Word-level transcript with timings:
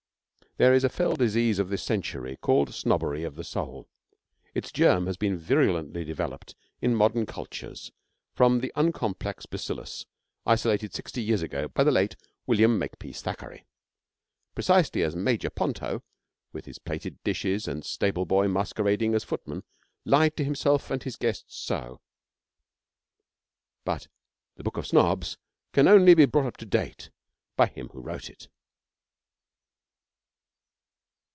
There 0.57 0.73
is 0.73 0.83
a 0.83 0.89
fell 0.89 1.15
disease 1.15 1.59
of 1.59 1.69
this 1.69 1.81
century 1.81 2.35
called 2.41 2.73
'snobbery 2.73 3.23
of 3.23 3.35
the 3.35 3.43
soul.' 3.43 3.87
Its 4.53 4.69
germ 4.69 5.07
has 5.07 5.15
been 5.15 5.37
virulently 5.37 6.03
developed 6.03 6.55
in 6.81 6.93
modern 6.93 7.25
cultures 7.25 7.93
from 8.33 8.59
the 8.59 8.71
uncomplex 8.75 9.45
bacillus 9.45 10.05
isolated 10.45 10.93
sixty 10.93 11.23
years 11.23 11.41
ago 11.41 11.69
by 11.69 11.85
the 11.85 11.89
late 11.91 12.17
William 12.47 12.77
Makepeace 12.77 13.21
Thackeray. 13.21 13.65
Precisely 14.53 15.03
as 15.03 15.15
Major 15.15 15.49
Ponto, 15.49 16.03
with 16.51 16.65
his 16.65 16.79
plated 16.79 17.17
dishes 17.23 17.65
and 17.65 17.85
stable 17.85 18.25
boy 18.25 18.49
masquerading 18.49 19.15
as 19.15 19.23
footman, 19.23 19.63
lied 20.03 20.35
to 20.35 20.43
himself 20.43 20.91
and 20.91 21.03
his 21.03 21.15
guests 21.15 21.55
so 21.55 22.01
but 23.85 24.09
the 24.57 24.63
Book 24.63 24.75
of 24.75 24.85
Snobs 24.85 25.37
can 25.71 25.87
only 25.87 26.13
be 26.13 26.25
brought 26.25 26.45
up 26.47 26.57
to 26.57 26.65
date 26.65 27.09
by 27.55 27.67
him 27.67 27.87
who 27.93 28.01
wrote 28.01 28.29
it. 28.29 28.49